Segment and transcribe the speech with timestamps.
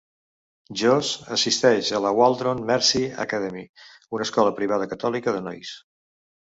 [0.79, 3.65] Josh assisteix a la Waldron Mercy Academy,
[4.19, 5.81] una escola privada catòlica de nois.